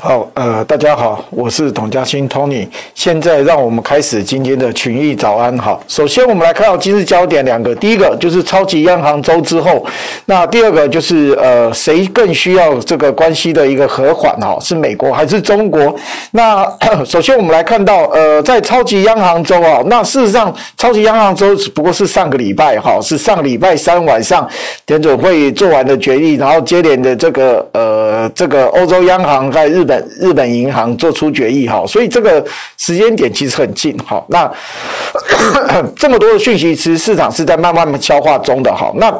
[0.00, 2.64] 好，呃，大家好，我是董嘉兴 Tony。
[2.94, 5.58] 现在让我们开始今天的群益早安。
[5.58, 9.84] 好，首先我们来看到今日焦点两个，第一个就是超级央行周之后，
[10.26, 14.32] 那第二个就是呃，谁更需要这个关系的一个和缓？
[14.40, 15.92] 哈，是美国还是中国？
[16.30, 16.64] 那
[17.04, 24.48] 首先我们来看到，呃，在超级央行周啊，那事实上超级央行周只不过是上个礼拜哈，是上礼拜三晚上
[24.86, 32.44] 联准会做完的决议，然后接连的这个呃，这个欧洲央行在日本日本银行做出决议哈，所以这个
[32.76, 34.22] 时间点其实很近哈。
[34.28, 34.48] 那
[35.96, 38.92] 这么多的讯息，其实市场是在慢慢消化中的哈。
[38.96, 39.12] 那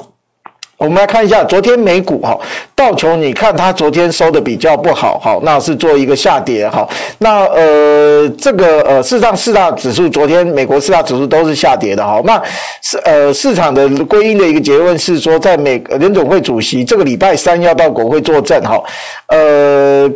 [0.77, 2.39] 我们来看一下昨天美股哈，
[2.77, 6.89] 道琼你看它昨天收的比较不好哈，那是做一个下跌哈。
[7.19, 12.23] 那呃这个呃事实上四大指数昨天美国四大指数都是下跌的哈。
[12.25, 12.41] 那
[12.81, 18.81] 市呃市场的归因的一个结论是说，在美联总会主席这个礼拜三要到国会作证哈，
[19.27, 20.09] 呃。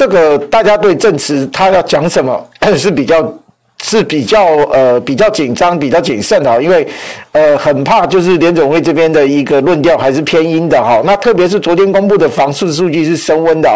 [0.00, 3.38] 这个大家对证词他要讲什么 是比较
[3.82, 6.88] 是比较呃比较紧张比较谨慎的，因为
[7.32, 11.02] 呃很怕就是联总会这边的一个论调还是偏阴的哈。
[11.04, 13.68] 那特别是昨天公布的房市数据是升温的，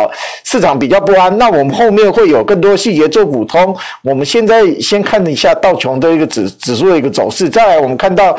[0.45, 1.37] 市场比较不安。
[1.37, 3.77] 那我们后面会有更多细节做补充。
[4.01, 8.35] 我们现在先看一下道琼的一个指指数的一个走势，再来我们看到。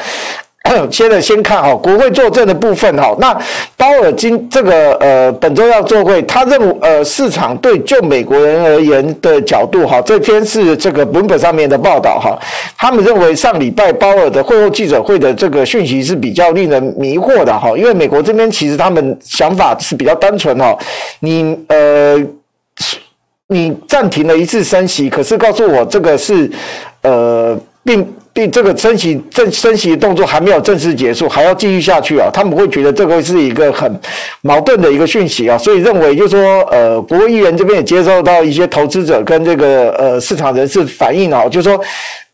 [0.90, 3.16] 接着先看哈，国会作证的部分哈。
[3.20, 3.31] 那
[3.78, 12.38] 鲍尔今这个呃本周要做会，他认为呃市场对就美国人而言的角度哈，这篇是这个文本上面的报道哈。
[12.78, 20.76] 他们认为上礼拜鲍尔的会后记者会的这个讯息是比较令人迷惑的哈，因为美国这边其实他们想法是比较单纯哈。
[21.20, 22.18] 你呃
[23.47, 26.50] 你暂停了一次升息，可是告诉我这个是
[27.03, 28.06] 呃并。
[28.35, 32.29] 并这个升息正升息动作还没有正式结束，还要继续下去啊！
[32.34, 34.00] 他们会觉得这个是一个很
[34.41, 41.81] 矛盾的一个讯息啊，所以认为就是说，呃，国会议员这边也接受到一些投资者跟这个呃市场人士反映啊，就是说。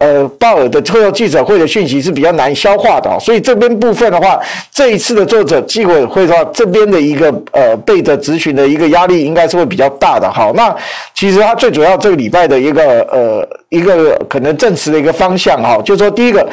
[0.02, 4.40] 呃，鲍尔的会后记者会的讯息是比较难消化的，所以这边部分的话，
[4.74, 10.28] 这一次的作者记委会的话，这边的一个呃被的咨询的一个压力应该是会比较大的。
[10.28, 10.76] 好，那
[11.14, 16.44] 其实他最主要这个礼拜的一个呃一个可能证词的一个方向哈，就是说第一个，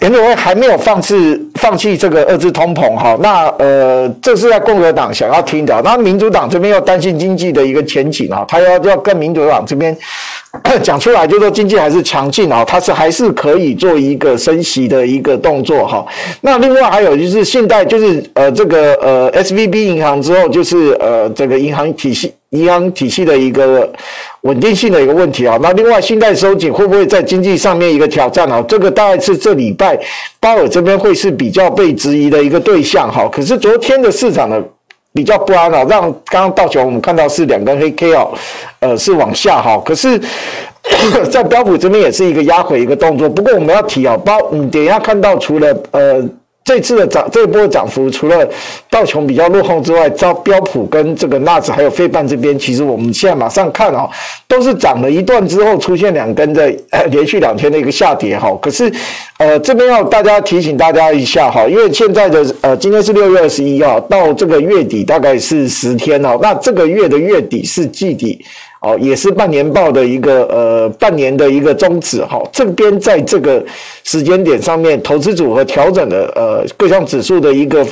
[0.00, 9.94] 联准会还没有放弃放弃这个遏制通膨哈，那呃这是在共和党想要听的，那民主党这边又担心经济的一个前景啊，他要要跟民主党这边。
[10.82, 16.04] 讲出来就是说经济还是强劲啊，它是还是可以做一个升息的一个动作哈。
[16.40, 23.92] 那另外还有就是信贷就是呃这个呃 SVB 银行之后就是呃这个银行体系银行体系的一个
[24.40, 25.58] 稳定性的一个问题啊。
[25.60, 28.64] 那另外信贷收紧会不会在经济上面一个挑战啊？
[28.66, 29.98] 这个大概是这礼拜
[30.40, 33.28] 鲍尔这边会是比较被质疑的一个对象哈。
[33.30, 34.62] 可是昨天的市场呢？
[35.12, 38.32] 比较不安啊，让刚刚道琼我们看到是两根黑 K 哦，
[38.80, 40.20] 呃是往下哈，可是，
[41.30, 43.28] 在标普这边也是一个压回一个动作。
[43.28, 46.22] 不过我们要提啊，包你等一下看到除了呃。
[46.68, 48.46] 这次的涨，这一波涨幅，除了
[48.90, 54.06] 道琼比较落后之外，招标普跟这个纳指还有费半这边，其实我们现在马上看啊，
[54.46, 56.70] 都是涨了一段之后出现两根的
[57.10, 58.54] 连续两天的一个下跌哈。
[58.60, 58.92] 可是
[59.38, 68.44] 呃这边要大家提醒大家一下哈，因为现在的呃今天是六月二十一号，到这个月底大概是十天哦，那这个月的月底是季底。
[68.80, 72.24] 哦，也是半年报的一个呃半年的一个终止。
[72.24, 73.60] 哈，这边在这个
[74.04, 77.84] 时间点上面，投资组合调整的呃各项指数的一个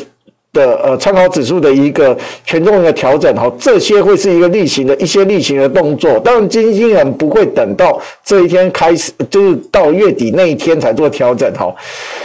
[0.52, 3.34] 的呃参考指数的一个权重的调整。
[3.34, 11.52] 哈，这些会是一个例行的一些例行的动作，当然基金人不会等到这一天开始，就是到月底那一天才做调整。
[11.54, 11.74] 哈，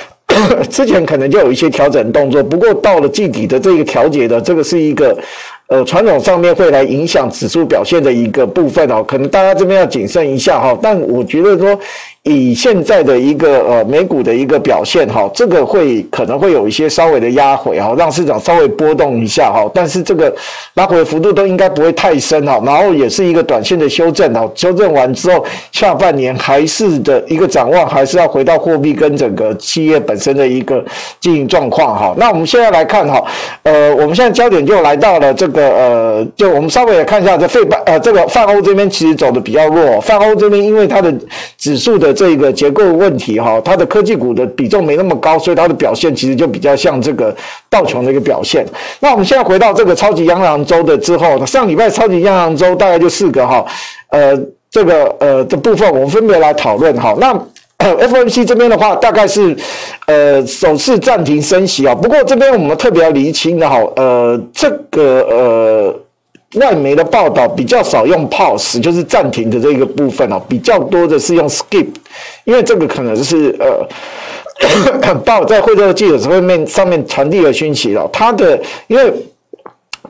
[0.69, 5.17] 之前可能就有一些调整动作，不过到了季底的这个调节的这个是一个。
[5.71, 10.77] 呃，传统上面会来影响指数表现的一个部分哦，可能大家这边要谨慎一下哈。
[10.81, 11.79] 但我觉得说，
[12.23, 19.69] 以现在的一个呃美股的一个表现哈，这个会可能会有一些稍微的压回哈，让市场稍微波动一下哈。
[19.73, 20.31] 但是这个
[20.75, 24.47] 拉回的幅度都应该不会太深哈，然后也是一个短线的修正哈。
[24.53, 30.83] 修正完之后，下半年还是的一个展望，还是要回到货币跟整个企业本身的一个
[31.19, 32.13] 经营状况哈。
[32.17, 33.23] 那我们现在来看哈，
[33.63, 35.71] 呃，我们现在焦点就来到了这个。
[35.71, 41.11] 呃，就我们稍微也看一下这费半呃，这个泛欧这边其实走的比较弱，泛欧这边因为它的
[41.57, 47.35] 指数的这个结构问题哈，它的科技股的比重没那么高，所以它的表现其实就比较像这个
[47.69, 48.65] 道琼的一个表现。
[48.99, 53.65] 那我们现在回到这个超级央行周的之后，上礼拜超级央行周大概就四个哈，
[54.09, 54.37] 呃，
[54.69, 57.15] 这个呃的部分我们分别来讨论哈。
[57.19, 57.33] 那
[57.77, 59.55] F M C 这边的话，大概是
[60.05, 61.93] 呃首次暂停升息啊。
[61.95, 65.60] 不过这边我们特别要厘清的哈，呃，这个呃。
[66.55, 71.87] 外媒的报道比较少用 pause，就是暂停的这个部分哦，比较多的是用 skip，
[72.43, 79.13] 因为这个可能是呃 报在会后记者会面上面传递的讯息了，他的因为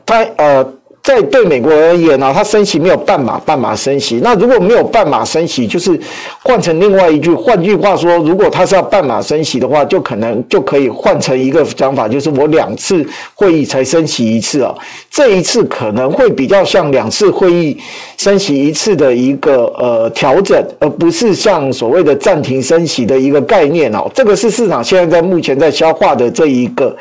[0.04, 0.72] 他呃。
[1.02, 4.20] 在对美国而言呢，它升息没有半码半码升息。
[4.22, 5.98] 那如果没有半码升息，就是
[6.44, 13.04] 换成另外一句，换句话说，如果它是要半码升息的话，就可能就可以换成一个讲法，就是我两次
[13.34, 14.72] 会议才升息一次啊。
[15.10, 17.76] 这一次可能会比较像两次会议
[18.16, 24.08] 升息一次的一个呃调整，而不是像所谓的暂停升息的一个概念哦。
[24.14, 26.96] 这个是市场现在在目前在消化的这一个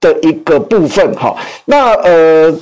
[0.00, 1.36] 的一个部分哈。
[1.64, 2.52] 那呃。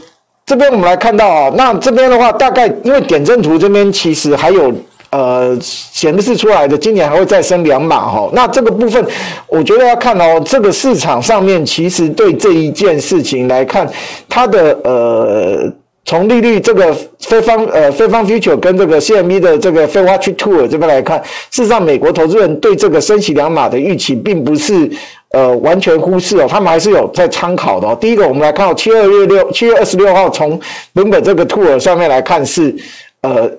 [0.47, 4.73] 这边我们来看到啊，那这边的话，大概因为点阵图这边其实还有
[5.11, 8.31] 呃显示出来的，今年还会再升两码哈。
[8.33, 9.05] 那这个部分，
[9.49, 13.91] 我觉得要看哦，这个市场上面其实对这一件事情来看，
[14.29, 15.69] 它的呃
[16.07, 24.91] 从利率这个非方呃非方 future 跟这个 CME 的这个 Fed Watch Tool 这边来看，事实上美国投资人对这个升息两码的预期并不是。
[25.31, 27.99] 呃，完全忽视哦，他们还是有在参考的哦。
[28.01, 30.59] 第一个，我们来看到七月六七月二十六号从
[30.95, 32.75] 原本这个 tool 上面来看是，
[33.23, 33.51] 呃。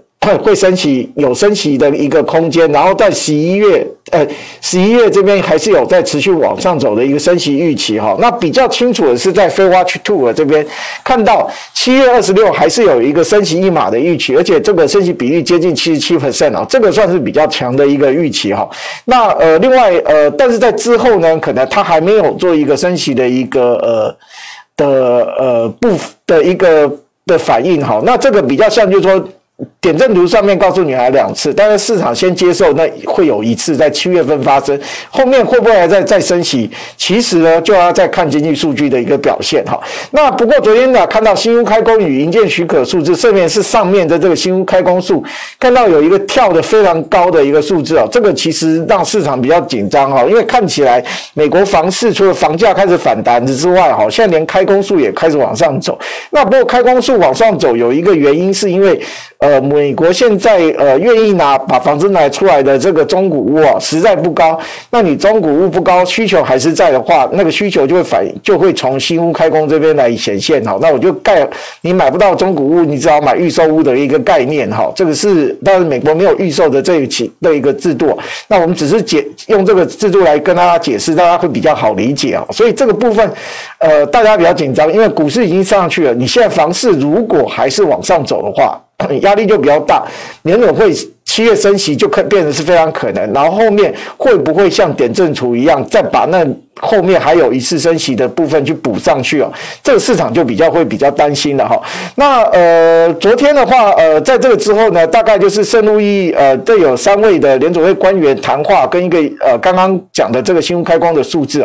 [0.43, 4.27] 会升息，有升息的一个空间，然后在十一月，呃，
[4.59, 8.17] 十一月这边还是有在持续往上走的一个升息预期哈。
[8.19, 10.65] 那比较清楚的是在 Fed Watch Two 这边
[11.01, 18.69] 看到七月二十六还是有一个升息一码的预期，而且这个升息比例接近七十七 percent 啊，这个算是比较强的一个预期哈。
[19.05, 24.15] 那呃，另外呃，但是在之后呢，可能它还没有做一个升息的一个呃
[24.75, 24.87] 的
[25.39, 25.89] 呃不
[26.25, 26.91] 的一个
[27.25, 28.01] 的反应哈。
[28.03, 29.23] 那这个比较像就是说。
[29.81, 36.69] 点阵图上面告诉你还两次，但是市场先接受那会有一次在七月份发生，后面会不会还在再升息？
[36.95, 39.79] 其实呢，就要再看经济数据的一个表现哈。
[40.11, 45.23] 那不过昨天呢，看到新屋开工与营建许可数字，上面是上面的这个新屋开工数，
[45.59, 55.97] 看到有一个跳得非常高的一个数字啊，这个其实让市场比较紧张哈，因为看起来美国房市除了房价开始反弹之外，哈，现在连开工数也开始往上走。
[56.29, 59.01] 那不过开工数往上走有一个原因是因为。
[59.39, 64.59] 呃，呃美国现在呃愿意拿把房子买出来的这个中古屋啊，实在不高。
[64.89, 70.77] 那你中古屋不高，需求还是在的话，那个需求就会反就会从新屋开工这边来显现哈。
[70.81, 71.47] 那我就盖
[71.79, 74.91] 你买不到中古屋，你只好买预售屋的一个概念哈。
[74.93, 78.17] 这个是但是美国没有预售的这一期的一个制度。
[78.49, 82.45] 那我们只是解用这个制度来跟大家解释，大家会比较好理解啊。
[82.51, 83.31] 所以这个部分
[83.79, 86.13] 呃大家比较紧张，因为股市已经上去了。
[86.13, 88.77] 你现在房市如果还是往上走的话，
[89.21, 90.03] 压力就比较大，
[90.41, 90.91] 联总会
[91.23, 96.43] 七月升息就可变成是非常可能，然后后面会不会像点阵图一样，再把那
[96.81, 99.53] 后面还有一次升息的部分去补上去哦？
[99.83, 101.79] 这个市场就比较会比较担心了哈。
[102.15, 111.59] 那呃，昨天的话，呃，在这个之后呢，大概就是圣路易呃，这有三位的联总会官员谈话，跟一个呃刚刚讲的这个新屋开光的数字。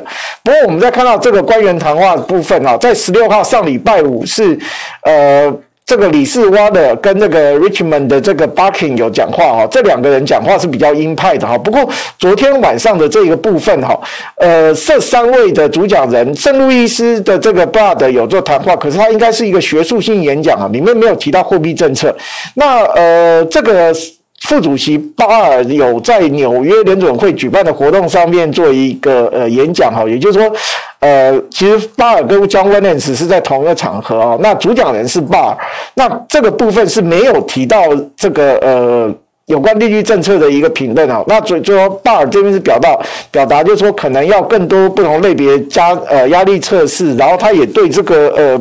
[0.45, 4.59] 不过我们在看到这个官员谈话的部分啊，在十六号上礼拜五是
[5.05, 5.51] 呃。
[5.93, 11.59] 这个李四挖的跟这个 Richmond 的这个 Barking 有讲话哈，这两个人讲话是比较鹰派的哈。
[11.59, 11.87] 不过
[12.19, 14.01] 昨天晚上的这个部分哈，
[14.37, 22.17] 呃，这三位的主讲人，圣路易斯的这个 Bard 有做谈话，可是他应该是一个学术性演讲啊，里面没有提到货币政策。
[22.55, 23.95] 那呃，这个。
[24.43, 30.53] 副主席巴尔有在纽约联准会举办的活动上面做一个呃演讲哈，也就是说，
[30.99, 34.39] 呃，其实巴尔跟 John Williams 是在同一个场合啊。
[34.41, 35.59] 那主讲人是巴尔，
[35.95, 37.83] 那这个部分是没有提到
[38.17, 39.15] 这个呃
[39.47, 41.23] 有关利率政策的一个评论啊。
[41.29, 42.99] 那所以就说巴尔这边是表达
[43.31, 48.61] 表达，就是说可能要更多不同类别加呃压力测试，然后他也对这个呃。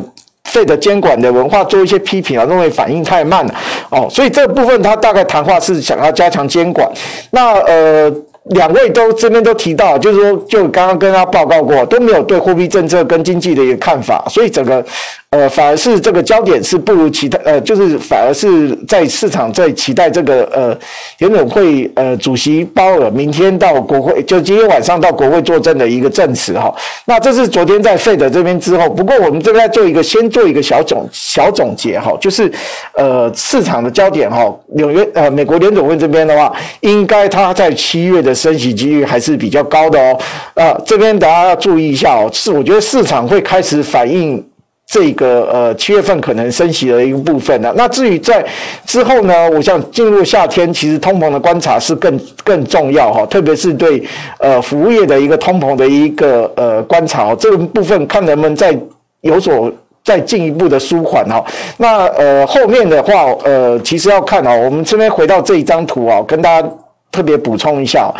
[0.52, 3.54] 费的监管的文化做一些批评啊，认为反应太慢了
[3.90, 6.86] 哦，所以这部分他大概谈话是想要加强监管。
[7.30, 8.12] 那呃，
[8.50, 14.84] 两位都这边都提到，就是说，就刚刚跟他报告过，都没有对货币政策跟经济的一个看法，所以整个
[15.30, 20.76] 呃，反而是这个焦点是不如其他，呃，就是反而是在市场在期待这个呃，
[21.18, 26.74] 联总会呃主席鲍尔明天到国会，就今天晚上到国会作证的一个证词哈。
[27.06, 32.50] 那这是昨天在费德这边之后，不过我们这边做一个先做一个小总小总结哈，就是
[32.96, 38.31] 呃市场的焦点哈，纽约呃美国联总会这边的话，应该他在七月的。
[38.34, 40.18] 升息几率还是比较高的哦，
[40.54, 44.44] 啊，这边大家要注意一下哦，是我觉得市场会开始反映
[44.86, 47.72] 这个呃七月份可能升息的一个部分呢。
[47.76, 48.44] 那至于在
[48.84, 54.02] 之后呢，我想进入夏天，其实通膨的观察是更更重要哈，特别是对
[54.38, 58.76] 呃服务业的一个通膨的一个呃观察哦，这个部分看能不能再
[59.22, 59.72] 有所
[60.04, 61.42] 再进一步的舒缓哈。
[61.78, 66.68] 那呃后面的话呃其实要看哦，我们这边回到这一张图啊，跟大家。
[67.12, 68.10] 特别补充一下，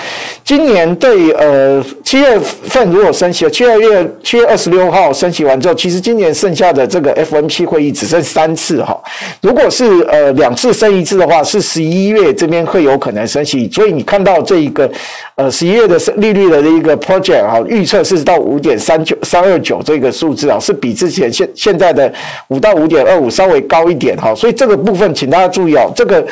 [0.44, 8.94] 今年对呃七月份如果升息，七月七月二十六号升息完之后，其实今年剩下的这个 FOMC 会议只剩三次哈。
[9.40, 13.66] 如果是呃两次升一次的话，是十一月这边会有可能升息。
[13.72, 14.88] 所以你看到这一个
[15.36, 22.12] 呃十一月的利率的一个 project 哈，预测是到五点三九三二九这个数字啊，是比之前现现在的
[22.48, 24.34] 五到五点二五稍微高一点哈。
[24.34, 26.22] 所以这个部分请大家注意哦，这个。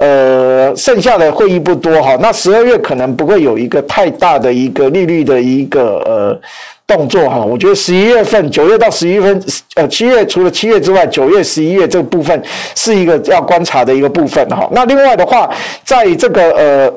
[0.00, 6.40] 呃，剩下的会议不多哈，那十二月可能不会有一个太大的一个利率的一个呃
[6.86, 7.44] 动作哈。
[7.44, 9.42] 我觉得十一月份，九月到十一月份，
[9.76, 12.42] 呃，七月除了七月之外，九月、十一月这个部分
[12.74, 14.68] 是一个要观察的一个部分哈。
[14.72, 15.48] 那另外的话，
[15.84, 16.92] 在这个呃。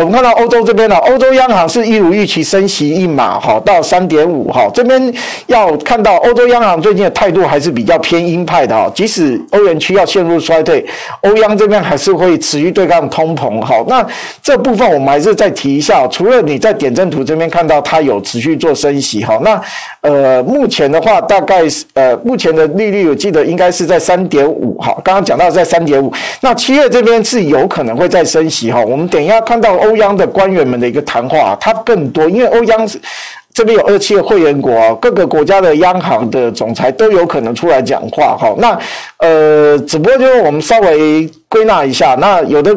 [0.00, 5.12] 我们看到欧洲这边呢，欧洲央行是一如预期升息一码，哈，到三点五，哈，这边
[5.46, 10.82] 要看到欧洲央行最近的态度还是比较偏鹰派的，哈，即使欧元区要陷入衰退，
[11.20, 14.02] 欧央这边还是会持续对抗通膨，哈，那
[14.42, 19.60] 这部分我们还是再提一下，除了你在点阵图这边看到它有持续做升息，哈，那
[20.00, 29.89] 呃，目前的话大概是呃，目前的利率我记得应该是在三点五，哈，刚刚讲到在三点五，那七月这边是有可能会再升息，哈，我们等一下看到欧。
[29.90, 32.88] 欧央的官员们的一个谈话，它更多，因为欧央
[33.52, 38.54] 这边有二七个会员国，各个国家的央行的总裁都有可能出来讲话，哈。
[38.58, 38.78] 那
[39.18, 42.70] 呃，只不过就是我们稍微归纳一下，那有的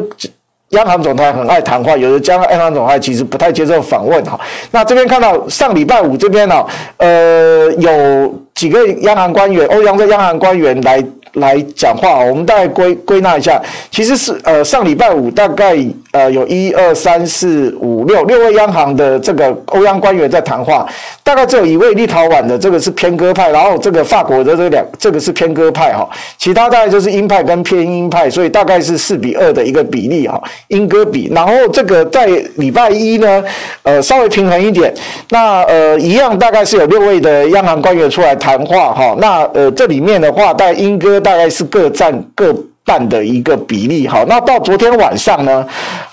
[0.70, 4.38] 央行总裁很爱谈话，有的央央行总裁其实不太接受访问，哈。
[4.72, 6.66] 那这边看到上礼拜五这边呢，
[6.96, 11.02] 呃，有几个央行官员，欧央的央行官员来。
[11.34, 13.60] 来讲话，我们大概归归纳一下，
[13.90, 15.76] 其实是呃上礼拜五大概
[16.12, 20.86] 呃有一二三四五六六位央行的这个欧央官员在谈话，
[21.24, 31.28] 大概只有一位立陶宛的这个是偏鸽派，然后这个法国的这两这个是偏鸽派哈，其他大概就是鹰派跟偏鹰派，所以大概是四比二的一个比例哈，鹰鸽比。
[31.34, 32.26] 然后这个在
[32.56, 33.42] 礼拜一呢，
[33.82, 34.94] 呃稍微平衡一点，
[35.30, 41.20] 那呃一样大概是有六位的央行官员出来谈话哈，那呃这里面的话带鹰鸽。
[41.24, 42.54] 大概是各占各
[42.84, 45.66] 半的一个比例，好，那到昨天晚上呢，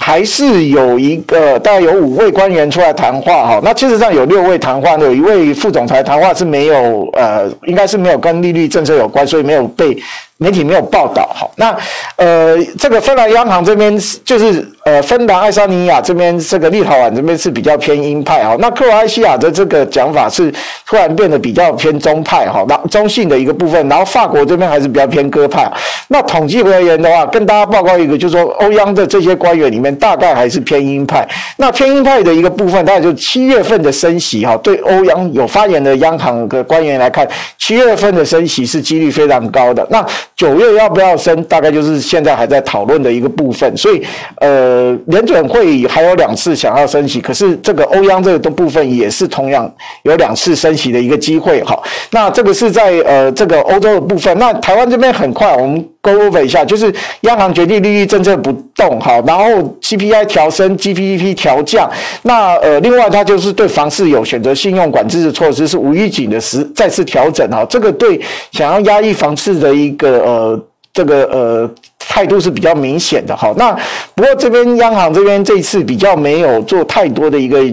[0.04, 9.96] 还是有一个大概有五位官员出来谈话，哈，那事实上有六位谈话，有一位副总裁谈话是没有，呃，应该是没有跟利率政策有关，所以没有被。
[10.42, 11.78] 媒体没有报道，哈，那
[12.16, 20.52] 呃，这个芬兰央行这边就是呃，芬兰、爱沙尼亚这边，这个立陶宛这边是比较偏鹰派，哈，那克罗埃西亚的这个讲法是
[20.88, 25.72] 突然变得比较偏中派，哈，那中性的一个部分，然后法国这边还是比较偏鸽派。
[26.08, 31.28] 那统计而言的话，跟大家报告一个，就是说欧央的这些官员里面，大概还是偏鹰派。
[31.58, 39.86] 那偏鹰派的一个部分，大概就七月份的升息，哈，对欧央有发言的央行的官员来看，七月份的升息是几率非常高的。
[39.90, 40.06] 那
[40.36, 43.76] 九月要不要升，大概就是现在还在讨论的一个部分。
[43.78, 44.02] 所以，
[44.40, 49.72] 呃，联准会还有两次想要升息，可是这个欧央这个部分也是同样
[50.04, 51.62] 有两次升息的一个机会。
[51.64, 51.80] 哈，
[52.12, 54.36] 那这个是在呃这个欧洲的部分。
[54.38, 59.46] 那台湾这边很快，我们 go over 一下，就是央行决定利率政策不动，哈，然后
[59.82, 61.90] CPI 调升，GDP 调降。
[62.24, 67.50] 那呃，另外它就是对房市有选择信用管制的措施，是无预警的时再次调整。
[67.50, 68.20] 哈，这个对
[68.52, 70.20] 想要压抑房市的一个。
[70.20, 70.60] 呃，
[70.94, 73.54] 这个呃态度是比较明显的哈。
[73.56, 73.72] 那
[74.14, 77.64] 不过这边央行这边这一次比较没有做太多的一个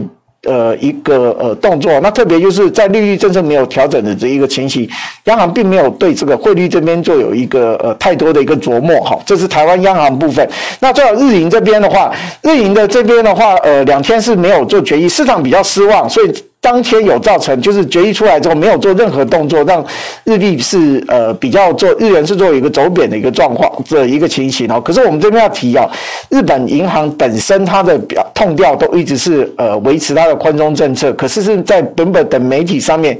[0.45, 2.01] 呃一个呃动作。
[2.01, 4.89] 那特别就是在利率政策没有调整的这一个情形，
[5.25, 9.19] 央行并没有对这个汇率这边做有一个呃太多的一个琢磨哈。
[9.25, 10.49] 这是台湾央行部分。
[10.81, 16.33] 那最后日银这边的话，日银的这边的话，呃两天是没有做决议，市场比较失望，所以。
[16.71, 19.83] 当天有造成，就是决议出来之后没有做任何动作，让
[20.25, 24.79] 日币是呃比较做日元是做一个走贬的一个状况这一个情形哦。
[24.79, 25.91] 可是我们这边要提啊，
[26.29, 33.19] 日本银行本身它的表痛调都一直是呃维持它的宽松政策，可是是在本本等媒体上面。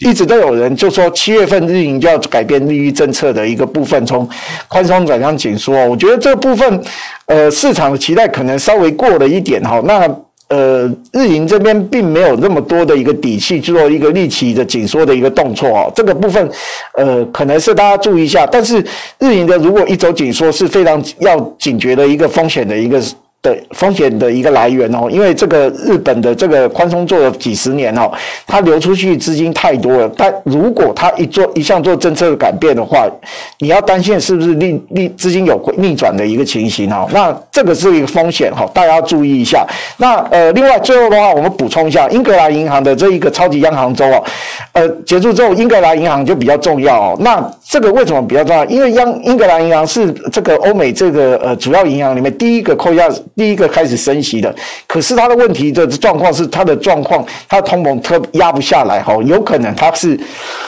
[0.00, 4.28] 一直都有人就说七月份日银就要改变利率政策的一个部分，从
[4.68, 5.74] 宽松转向紧缩。
[5.86, 6.82] 我觉得这部分，
[7.24, 9.80] 呃，市场的期待可能稍微过了一点哈。
[9.86, 10.06] 那
[10.48, 15.92] 呃，日银这边并没有那么多的一个底气去做一个利息的紧缩的一个动作哦。
[15.94, 16.50] 这个部分，
[16.94, 18.46] 呃，可能是大家注意一下。
[18.46, 18.84] 但是
[19.18, 23.02] 日银的如果一走紧缩，是非常要警觉的一个风险的一个。
[23.46, 28.10] 的风险的一个来源哦，因为这个日本的这个宽松做了几十年哦，
[28.46, 30.10] 它流出去资金太多了。
[30.16, 33.06] 但如果它一做一项做政策的改变的话，
[33.60, 37.08] 你要担心是不是逆逆资金有逆转的一个情形哦？
[37.12, 39.64] 那这个是一个风险哈，大家要注意一下。
[39.98, 44.24] 那呃，另外最后的话，我们补充一下，英格兰银行的这一个超级央行周哦，
[44.72, 47.16] 呃，结束之后，英格兰银行就比较重要哦。
[47.20, 48.64] 那这个为什么比较重要？
[48.64, 53.06] 因为央英格兰银行是这个欧美这个呃主要银行里面第一个扣押。
[53.36, 54.52] 第一个开始升息的，
[54.86, 60.18] 可是他的问题的状况是他的状况，他的通膨特压不下来哈，有可能他是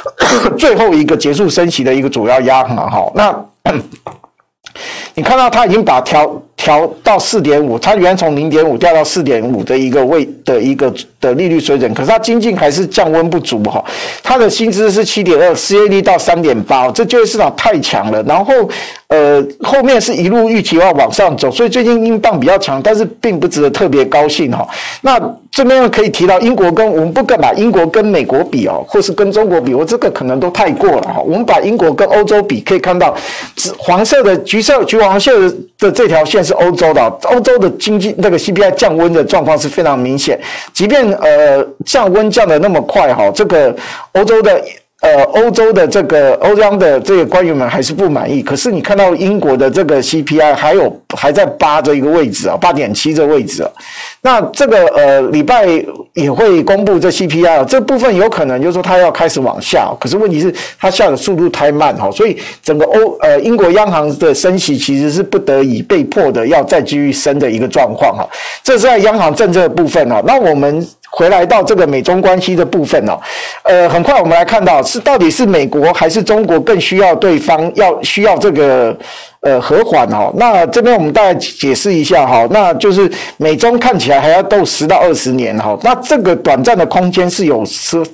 [0.58, 3.10] 最后一个结束升息的一个主要央行哈。
[3.14, 3.72] 那
[5.14, 13.82] 你看到他已经把调调到四点五，它原从零点五掉到四点五的一个位的一个的利率水准，可是它经济还是降温不足哈。
[14.22, 18.52] 它的薪资是七点二，失业率到三点八，这就业市场太强了，然后。
[19.08, 24.68] 呃，后面是一路预期要往上走，所以最近英镑比较强，但是并不值得特别高兴哈。
[25.00, 25.18] 那
[25.50, 31.22] 这边可以提到英国跟我们不敢把英国跟美国比哦，或是跟中国比，我这个可能都太过了哈。
[31.24, 33.16] 我们把英国跟欧洲比，可以看到
[33.56, 40.40] 紫黄色的、橘色、橘黄色的这条线是欧洲的，欧洲的经济那个 CPI 降温的状况是非常明显，
[40.72, 43.76] 即便呃降温降的那么快哈，这个
[44.12, 44.60] 欧洲的。
[45.00, 48.42] 呃，欧洲的这个欧央的这个官员们还是不满意。
[48.42, 53.70] 可是你看到英国的这个 CPI 还有还在八这一个位置啊，八点七这位置啊。
[54.22, 55.66] 那这个呃礼拜
[56.14, 59.88] 也会公布这 CPI 啊，这部分有可能就是说它要开始往下。
[60.00, 68.28] 可是问题是它下的速度太慢哈，所以整个欧呃英国央行的升息其实是不得已被迫的要再继续升的一个状况哈。
[68.64, 70.20] 这是在央行政策部分啊。
[70.26, 70.84] 那我们。
[71.10, 73.18] 回来到这个美中关系的部分哦，
[73.64, 78.96] 呃，很快我们来看到是到底是美国还是中国更需要对方要需要这个
[79.40, 80.32] 呃和缓哦。
[80.36, 88.04] 那这边我们大概解释一下哈，那就是美中看起来还要斗十到二十年哈，那这个短暂的空间是有是。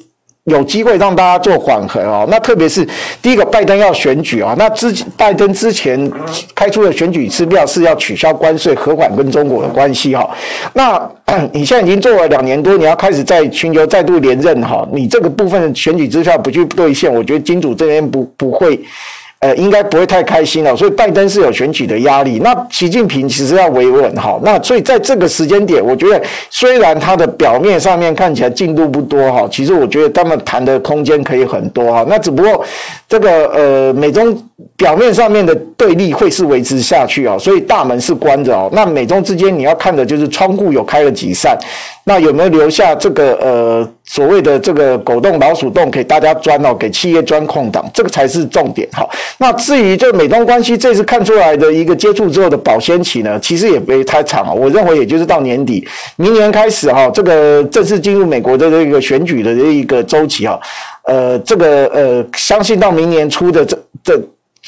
[0.45, 2.87] 有机会让大家做缓和哦，那特别是
[3.23, 6.11] 第一个拜登要选举啊，那之拜登之前
[6.55, 10.29] 开出的选举资料是要取消关税、和缓跟中国的关系哈。
[10.75, 11.11] 那
[11.53, 18.79] 你现在已经做了两年多，你要开始在全球再度连任哈，你这个部分选举支票不去兑现，我觉得金主这边不不会。
[19.45, 22.39] 呃，应该不会太开心了，所以拜登是有选举的压力。
[22.39, 32.07] 那习近平其实要维稳哈，那所以在这个时间点，我觉得虽然他的表面上面看起来进度不多哈，其实我觉得他们谈的空间可以很多哈。
[32.09, 32.65] 那只不过
[33.07, 34.35] 这个呃，美中
[34.79, 38.71] 表面上面的对立会是维持下去啊，所以大门是关着哦。
[38.73, 41.55] 那美中之间你要看的就是窗户有开了几扇。
[42.07, 49.09] 那有没有留下这个呃所谓的这个狗洞老鼠洞给大家钻哦，给企业钻空档，这个才是重点哈。
[49.39, 54.53] 那至于这美中关系这次看出来的一个接触之后的保鲜期呢，其实也不会太长啊。
[54.53, 60.59] 我认为也就是到年底，明年开始哈，这个正式进入美国的这个选举的这一个周期啊，
[61.05, 64.21] 呃，这个呃，相信到明年初的这这。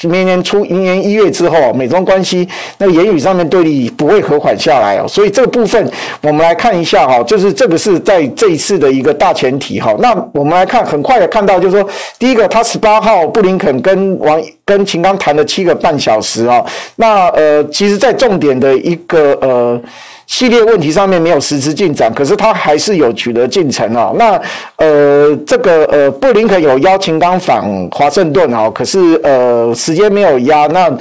[0.03, 9.95] 明年初，明年一月之后，美中关系那个言语上面对立不会和缓下来哦，所以这个部分我们来看一下哈，就是这个是在这一次的一个大前提哈。
[9.99, 16.63] 那我们来看，很快的看到就是说，第一个，他十八号布林肯跟王跟秦刚谈了七个半小时啊，
[16.97, 19.81] 那呃，其实在重点的一个呃。
[20.27, 24.11] 系列问题上面没有实质进展，可是他还是有取得进程啊。
[24.15, 24.39] 那
[24.75, 30.67] 呃，这个呃，布林肯有邀秦刚访华盛顿啊，可是呃，时间没有压。
[30.67, 30.91] 那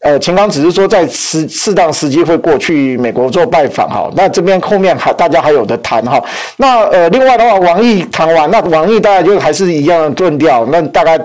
[0.00, 4.10] 呃，秦刚只是说在适适当时机会过去美国做拜访哈。
[4.14, 6.22] 那这边后面还大家还有的谈哈。
[6.58, 11.18] 那呃，另外的话，王毅谈完，那王毅大概就还是一样的论调，那大概。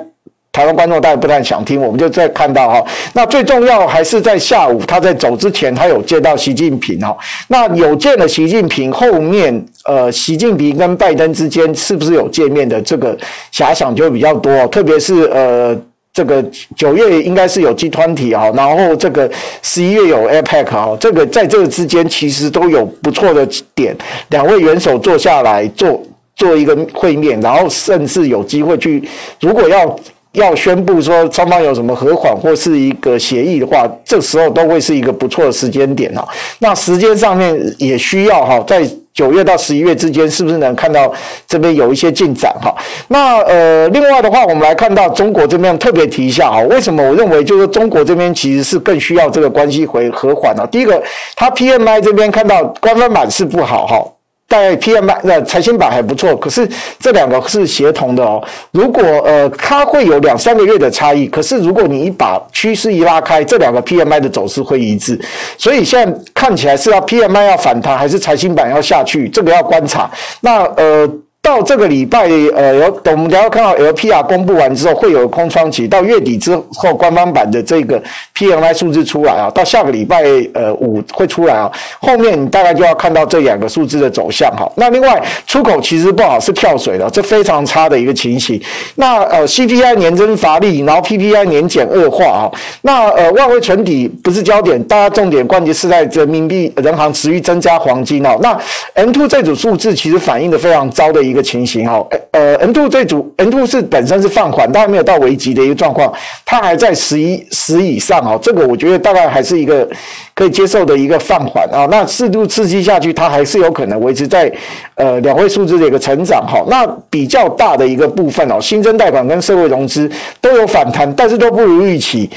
[0.51, 2.83] 台湾观众大概不太想听，我们就再看到哈。
[3.13, 7.15] 那最重要还是在下午，他在走之前，他有见到习近平哈。
[7.47, 13.15] 那有见了习近平，后面呃，习近平跟拜登之间是不是有见面的这个
[13.53, 15.79] 遐想就比较多，特别是呃，
[16.11, 16.43] 这个
[16.75, 19.29] 九月应该是有机团体哈，然后这个
[19.61, 23.95] 十一月有 APEC 哈，这个在这个之间其实都有不错的点，
[24.29, 26.01] 两位元首坐下来做。
[26.35, 29.03] 做一个会面，然后甚至有机会去，
[29.41, 29.99] 如果要。
[30.33, 36.27] 要宣布说双方有什么和缓或是一个协议的话，这时候都会是一个不错的时间点哈。
[36.59, 41.11] 那时间上面也需要哈，在九月到十一月之间，是不是能看到
[41.47, 42.73] 这边有一些进展哈？
[43.07, 50.65] 那呃，另外的话，我们来看到中国这边特别提一下哈，为什么我认为就是中国这边其实是更需要这个关系回和缓呢？
[50.71, 51.01] 第一个，
[51.35, 54.05] 它 PMI 这边看到官方版是不好哈。
[54.49, 56.67] 在 PMI 呃财新版还不错，可是
[56.99, 58.43] 这两个是协同的哦。
[58.71, 65.17] 如果呃，它会有两三个月的差异，可是如果你一把趋势一拉开，这两个 PMI 的走势会一致。
[65.57, 69.29] 所以现在看起来是要 PMI 要反弹，还是财新版要下去？
[69.29, 70.09] 这个要观察。
[70.41, 71.09] 那呃。
[71.49, 75.87] 到这个礼拜，呃，有等我们等下看到 LPR 公布完之后，会有空窗期。
[75.87, 77.99] 到月底之后，官方版的这个
[78.37, 81.71] PMI 数字出来啊，到下个礼拜，呃，五会出来啊。
[81.99, 84.71] 后面你大概就要看到这两个数字的走向哈。
[84.75, 88.61] 那另外，出口其实不好，是跳水的，这非常差的一个情形。
[88.95, 92.45] 那呃，CPI 年增乏力，然后 PPI 年减恶化啊。
[92.83, 98.37] 那呃，外汇存底不是焦点，大家重点关键是在人民币人行持续增加黄金哦。
[98.39, 98.55] 那
[99.03, 101.38] M2 这组数字其实反映的非常糟的一个。
[101.41, 106.13] 情形哈，呃，N two 这组 N two 是本身是放缓，但还没有到危急的一个状况，
[106.45, 109.87] 它还在十一十以上哦，这个我觉得大概还是一个
[110.33, 111.87] 可以接受的一个放缓啊。
[111.89, 114.51] 那适度刺激下去，它还是有可能维持在
[114.95, 116.63] 呃两位数字的一个成长哈。
[116.67, 122.29] 那比较大的一个部分哦，新增贷款跟社会融资都有反弹，但是都不如预期。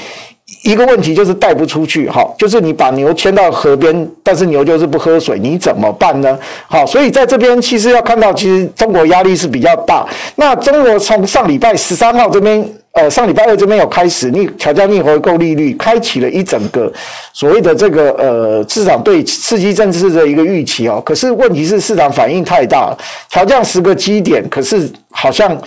[0.61, 6.37] 一个问题就是带不出去，好，就是你把牛牵到河边，但是牛就是不喝水，你怎么办呢？
[6.67, 10.05] 好，所以在这边其实要看到，其实中国压力是比较大。
[10.35, 16.91] 那中国从上礼拜十三号这边，呃，上礼拜二这边有开始逆调降逆回购利率，开启了一整个
[17.33, 21.01] 所谓的这个呃市场对刺激政治的一个预期哦。
[21.05, 22.97] 可是问题是市场反应太大了，
[23.29, 25.59] 调降十个基点，可是好像。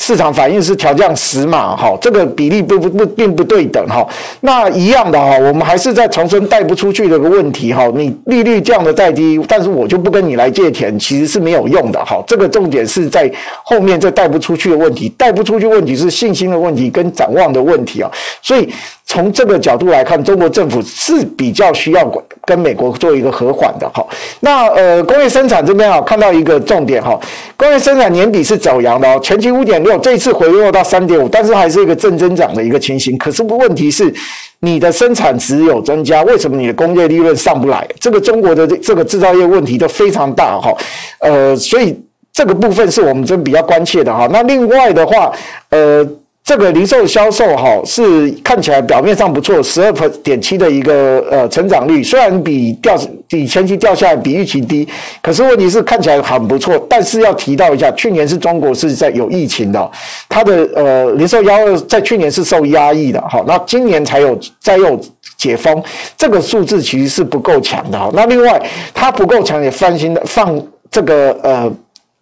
[0.00, 4.04] 市场反应是调降十码，哈，这个比例不不不并不对等，哈。
[4.40, 7.86] 那一样的哈，我们还是在重申贷不出去的个问题，哈。
[7.94, 12.24] 你利率降得再低，但是我就不跟你来借钱，其实是没有用的，哈。
[12.26, 13.30] 这个重点是在
[13.62, 18.10] 后面这贷不出去的问题，贷不出去问题是信心的问题跟展望的问题啊，
[18.42, 18.68] 所以。
[19.06, 24.04] 从这个角度来看，中国政府是比较需要管跟美国做一个和缓的哈。
[24.40, 27.18] 那呃，工业生产这边啊，看到一个重点哈，
[27.56, 33.16] 工业生产年底是走阳的哦，前期五点六，这一次回落到三点五，但是还是一个正增长的一个情形。
[33.16, 34.12] 可是问题是，
[34.58, 37.86] 你的生产值有增加，为什么你的工业利润上不来？
[38.00, 40.74] 这个中国的这个制造业问题都非常大哈。
[41.20, 41.96] 呃，所以
[42.32, 44.28] 这个部分是我们真比较关切的哈。
[44.32, 45.32] 那另外的话，
[45.68, 46.04] 呃。
[46.42, 49.92] 这个零售销售哈是看起来表面上不错，十二
[50.24, 52.98] 点七的一个呃成长率，虽然比掉
[53.28, 54.88] 比前期掉下来比预期低，
[55.22, 56.76] 可是问题是看起来很不错。
[56.88, 59.90] 但是要提到一下，去年是中国是在有疫情的，
[60.28, 64.98] 它的呃零售销售在去年是受压抑的哈，那今年才有再有
[65.36, 65.80] 解封，
[66.16, 68.10] 这个数字其实是不够强的哈。
[68.12, 68.60] 那另外
[68.92, 71.72] 它不够强也放心的放这个呃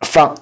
[0.00, 0.35] 放。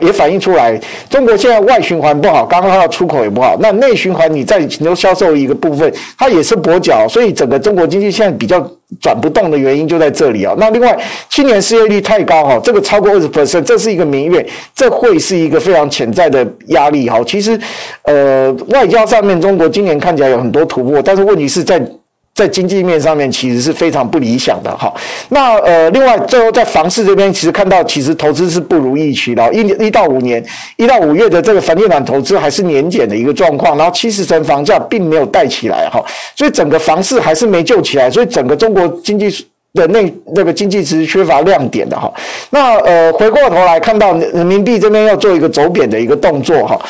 [0.00, 3.56] 也反映出来，中国现在外循环不好，刚刚它的出口也不好。
[3.58, 8.60] 那内循环你在牛销售一个部分，它也是跛脚，所以整个中国经济现在比较
[9.00, 10.54] 转不动的原因就在这里啊。
[10.58, 10.96] 那另外，
[11.30, 17.18] 青年失业率太高哈，这个超过二十 percent，这是一个民怨，这会是一个非常潜在的压力哈。
[17.26, 17.58] 其实，
[18.02, 21.82] 呃，外交上面中国今年看起来有很多突破，但是问题是在。
[22.34, 24.92] 在经济面上面其实是非常不理想的哈。
[25.28, 29.52] 那呃，另外最后在房市这边，其实看到其实投资是不如预期的。
[29.52, 30.42] 一一到五年，
[30.76, 36.02] 一到五月的这个房地产投资还是年减的一个状况，然后七十层房价并没有带起来哈，
[36.34, 39.28] 所以整个房市还是没救起来，所以整个中国经济
[39.74, 42.10] 的那那个经济其实缺乏亮点的哈。
[42.48, 46.80] 那呃，回过头来看到人民币这边要做一个走贬的一个动作哈。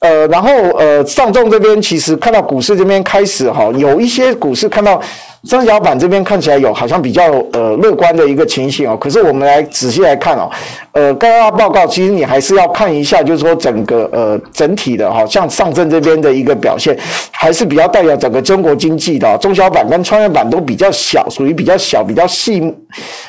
[0.00, 5.00] 呃，然后呃，上证这边其实看到股市这边开始哈，有一些股市看到。
[5.44, 10.50] 三角板这边看起来有好像比较呃乐观的一个情形哦，可是我们来仔细来看哦，
[10.90, 16.94] 呃，刚刚报告其实你还是要看一下，就是说整个呃整体的哈，像上证这边的一个表现
[17.30, 22.60] 还是比较代表整个中国经济的，中小板跟创业板都比较小，属于比较小、比较细，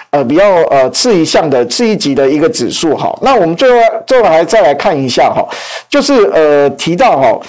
[0.10, 3.17] 呃，比较呃次一项的次一级的一个指数哈。
[3.22, 5.48] 那我们最后最后还再来看一下哈，
[5.89, 7.39] 就是呃提到哈。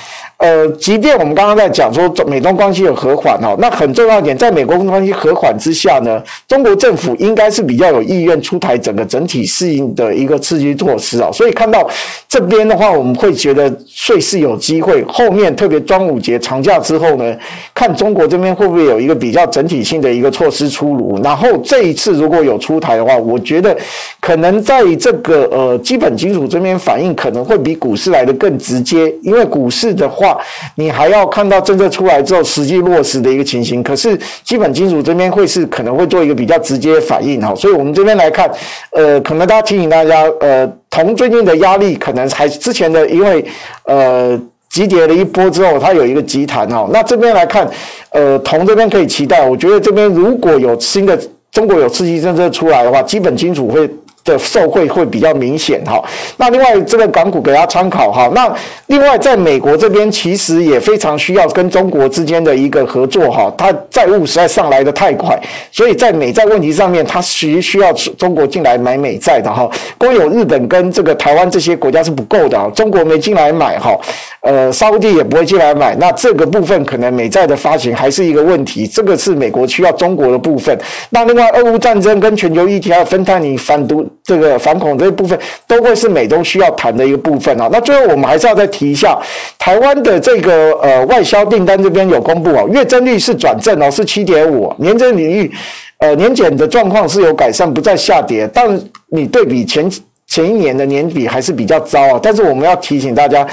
[0.40, 11.28] 呃，即便我们刚刚在讲说美中关系有和缓哦，那很重要一点，在美国关系和缓之下呢，中国政府应该是比较有意愿出台整个整体适应的一个刺激措施啊。
[11.30, 11.86] 所以看到
[12.26, 15.04] 这边的话，我们会觉得税是有机会。
[15.06, 17.36] 后面特别端午节长假之后呢，
[17.74, 21.20] 看中国这边会不会有一个比较整体性的一个措施出炉。
[21.22, 23.76] 然后这一次如果有出台的话，我觉得
[24.18, 30.29] 可能在这个呃基本金属这边反应可能会比股市来的更直接，因为股市的话。
[30.74, 38.50] 你还要看到政策出来之后实际落实的一个情形，可是基本金属这边会是可能会做一个比较直接的反应哈，所以我们这边来看，
[38.92, 43.44] 呃，可能大家提醒大家，呃，铜最近的压力可能还之前的因为
[43.84, 44.38] 呃
[44.70, 47.68] 急跌了一波之后，它有一个急弹哈，那这边来看，
[48.10, 51.18] 呃，铜这边可以期待，我觉得这边如果有新的
[51.50, 53.88] 中国有刺激政策出来的话，基本金属会。
[54.24, 56.02] 的受惠会比较明显哈，
[56.36, 58.52] 那另外这个港股给大家参考哈，那
[58.86, 65.38] 另外在美国这边其实也非常需要跟中国之间的一个合作哈，它债务实在上来的太快，
[65.72, 73.98] 所以在美债问题上面，它需需要中国进来买美债的哈，光有日本跟这个台湾这些国家是不够的啊，中国没进来买哈，
[74.42, 80.78] 呃，沙乌地也不会进来买，那这个部分可能美债的发行还是一个问题，这个是美国需要中国的部分。
[81.08, 84.06] 那另外俄乌战争跟全球议题还有芬太尼反毒。
[84.22, 87.68] 这个反恐这一部分都会是美中需要谈的一个部分啊。
[87.72, 89.18] 那最后我们还是要再提一下，
[89.58, 95.50] 台湾的这个呃外销订单这边有公布哦，月增率是转正哦，是七点五，年增率
[95.98, 98.48] 呃年减的状况是有改善，不再下跌。
[98.52, 99.90] 但你对比前
[100.26, 102.20] 前一年的年底还是比较糟啊。
[102.22, 103.46] 但是我们要提醒大家，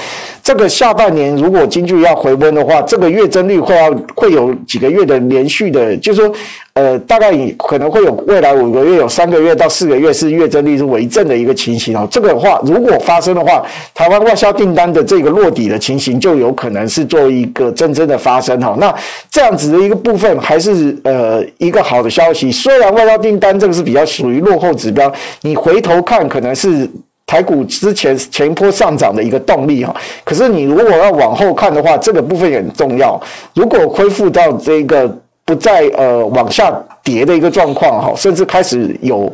[0.43, 6.35] 这个下半年如果经济要回温的话，这个月增率会要会有几个月的连续的，就是说。
[6.77, 12.07] 呃，大概可能会有未来五个月有三个月到四个月是月增率是为正的一个情形哦。
[12.11, 18.75] 这个话如果发生的话，台湾外销订单的这个落底的情形就有可能是做一个真正的发生哈。
[18.79, 18.93] 那
[19.31, 22.51] 这样子的一个部分还是呃一个好的消息。
[22.51, 25.11] 虽然外销订单这个是比较属于落后指标，
[25.41, 26.87] 你回头看可能是
[27.25, 29.91] 台股之前前一波上涨的一个动力哈。
[30.23, 33.19] 可是你如果要往后看的话，这个部分也很重要。
[33.55, 35.11] 如果恢复到这个。
[35.47, 36.69] 不再呃往下
[37.01, 39.33] 跌的一个状况哈，甚至开始有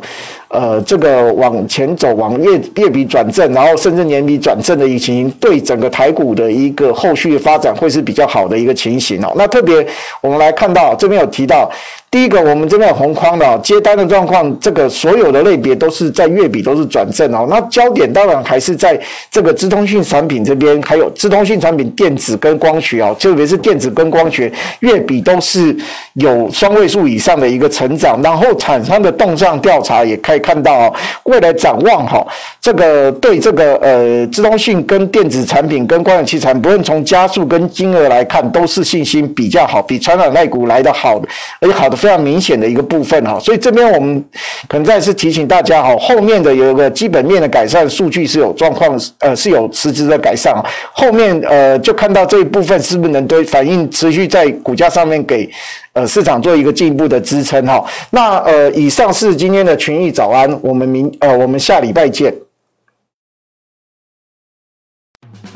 [0.54, 9.32] 呃这个往前走，往月月比转正，然后甚至年比转正的一个情形，对整个台股的一个后续发展会是比较好的一个情形哦。
[9.36, 9.86] 那特别
[10.20, 11.70] 我们来看到这边有提到。
[12.10, 17.44] 第一个，我们这边有红框的接单的状况，这个所有的类别都是在月比都是转正哦。
[17.50, 18.96] 那焦点当然还是在
[19.32, 25.76] 这个资通讯产品这边，还有资通讯产品电子跟光学哦，特别是电子跟光学月比都是
[26.12, 28.22] 有双位数以上的一个成长。
[28.22, 32.24] 然后厂商的动向调查也开看到哦，未来展望哈，
[32.60, 41.26] 这个对这个呃资通讯跟电子产品跟光学器材，不论从加速跟金额来看，都是信心比较好，比传统类股来的好的，
[41.60, 41.94] 而且好的。
[42.04, 44.22] 非常明显的一个部分哈，所以这边我们
[44.68, 50.54] 可能再次提醒大家哈，后面的有一个基本面的改善数据是有状况，呃，是有实质的改善。
[50.92, 55.48] 后面呃，就看到这一部分是不是能对反映持续在股价上面给
[55.94, 57.84] 呃市场做一个进一步的支撑哈。
[58.10, 62.32] 那呃，以上是今天的群益早安，我们明呃，我们下礼拜见。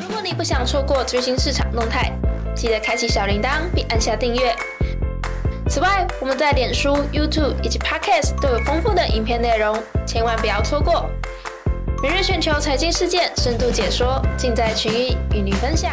[0.01, 2.11] 如果你不想错过最新市场动态，
[2.55, 4.55] 记得开启小铃铛并按下订阅。
[5.69, 11.05] 此外，我们在脸书、YouTube 以及 Podcast 都有丰富的影片内容，千万不要错过。
[12.03, 15.93] 每日全球财经事件深度解说，尽在群益与你分享。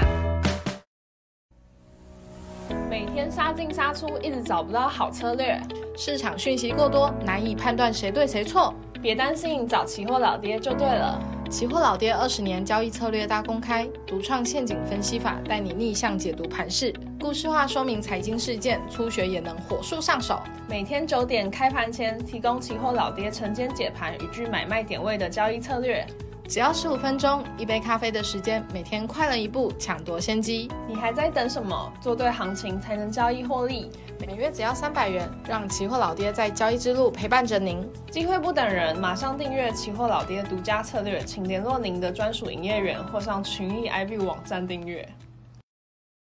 [3.29, 5.59] 杀进杀出，一直找不到好策略，
[5.97, 8.73] 市场讯息过多，难以判断谁对谁错。
[9.01, 11.21] 别担心，找期货老爹就对了。
[11.49, 20.39] 期货老爹二十年交易策略大公开，独创陷阱分析法，带你逆向解读盘势，故事化说明财经事件，初学也能火速上手。
[20.67, 26.05] 每天九点开盘前，提供期货老爹晨间解盘与具买卖点位的交易策略。
[26.47, 30.69] 只要十五分钟，一杯咖啡的时间，每天快了一步，抢夺先机。
[30.87, 31.91] 你还在等什么？
[31.99, 33.89] 做对行情才能交易获利。
[34.19, 37.83] 每月只要三百元，让期货老爹在交易之路陪伴着您。
[38.11, 45.07] 机会不等人，马上订阅期货老爹独家策略，请联络您的专属营业员或上群益 IB 网站订阅。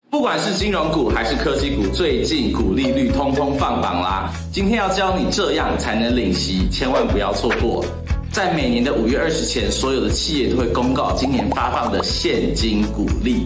[0.09, 4.33] 不管是金融股还是科技股，最近股利率通通放榜啦！
[4.51, 7.85] 今天要教你这样才能领息，千万不要错过。
[8.39, 13.45] 在每年的五月二十前，所有的企业都会公告今年发放的现金股利。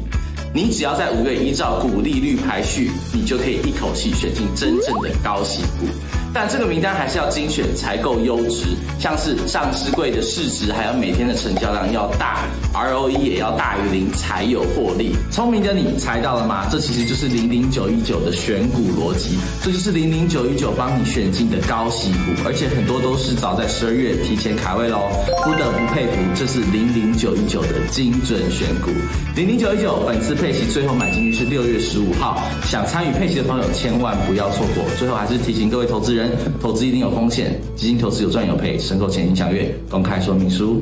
[0.53, 5.87] 你只要在五月依照股利率排序，你就可以一口气选进真正的高息股。
[6.31, 8.67] 但这个名单还是要精选才够优质，
[8.99, 15.15] 像是上市柜的市值，还有每天的成交量要大，ROE 也要大于零才有获利。
[15.31, 16.67] 聪明的你猜到了吗？
[16.71, 25.09] 这其实就是零零九一九的选股逻辑，这就是零零九一九帮你选进的高息股，而且很多都是早在十二月提前卡位喽，
[25.43, 28.91] 不得不佩服，这是零零九一九的精准选股。
[29.35, 34.83] 零零九一九本次配息最后买进率是六月十五号，想参与配息的朋友千万不要错过。
[34.97, 36.31] 最后还是提醒各位投资人。
[36.61, 40.81] 投资一定有风险，基金投资有赚有赔，申购前请详阅公开说明书。